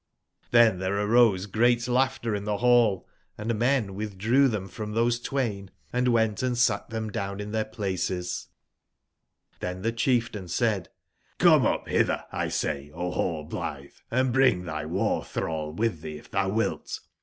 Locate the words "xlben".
0.79-0.79